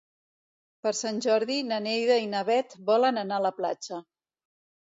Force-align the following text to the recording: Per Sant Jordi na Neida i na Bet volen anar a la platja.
Per 0.85 0.93
Sant 0.99 1.19
Jordi 1.25 1.57
na 1.71 1.79
Neida 1.87 2.17
i 2.23 2.31
na 2.31 2.43
Bet 2.49 2.73
volen 2.91 3.25
anar 3.25 3.41
a 3.41 3.47
la 3.49 3.55
platja. 3.63 4.05